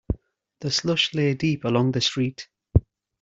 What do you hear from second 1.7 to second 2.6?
the street.